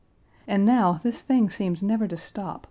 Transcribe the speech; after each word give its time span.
And 0.47 0.65
now 0.65 0.99
this 1.03 1.21
thing 1.21 1.51
seems 1.51 1.83
never 1.83 2.07
to 2.07 2.17
stop. 2.17 2.59